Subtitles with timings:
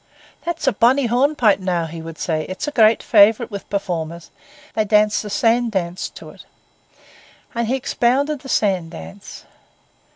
[0.45, 4.31] 'That's a bonny hornpipe now,' he would say, 'it's a great favourite with performers;
[4.73, 6.43] they dance the sand dance to it.'
[7.53, 9.45] And he expounded the sand dance.